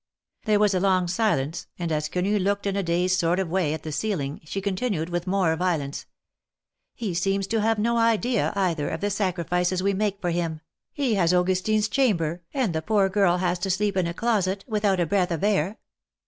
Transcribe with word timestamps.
There 0.45 0.57
was 0.57 0.73
a 0.73 0.79
long 0.79 1.07
silence, 1.07 1.67
and 1.77 1.91
as 1.91 2.09
Quenu 2.09 2.39
looked 2.39 2.65
in 2.65 2.75
a 2.75 2.81
dazed 2.81 3.19
sort 3.19 3.37
of 3.39 3.49
a 3.49 3.51
way 3.51 3.71
at 3.71 3.83
the 3.83 3.91
ceiling, 3.91 4.41
she 4.45 4.59
continued, 4.59 5.11
with 5.11 5.27
more 5.27 5.55
violence:" 5.55 6.07
He 6.95 7.13
seems 7.13 7.45
to 7.45 7.61
have 7.61 7.77
no 7.77 7.97
idea 7.97 8.51
either, 8.55 8.89
of 8.89 9.01
the 9.01 9.11
sacrifices 9.11 9.83
we 9.83 9.93
make 9.93 10.19
for 10.19 10.31
him. 10.31 10.61
He 10.91 11.13
has 11.13 11.35
Augustine's 11.35 11.87
chamber, 11.87 12.41
and 12.51 12.73
the 12.73 12.81
poor 12.81 13.09
girl 13.09 13.37
has 13.37 13.59
to 13.59 13.69
sleep 13.69 13.95
in 13.95 14.07
a 14.07 14.13
closet, 14.15 14.65
without 14.67 14.99
a 14.99 15.05
breath 15.05 15.29
of 15.29 15.43
air. 15.43 15.77